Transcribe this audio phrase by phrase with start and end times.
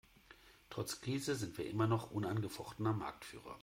[0.71, 3.59] Trotz Krise sind wir immer noch unangefochtener Marktführer.